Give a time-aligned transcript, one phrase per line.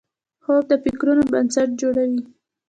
[0.43, 2.21] خوب د فکرونو بنسټ جوړوي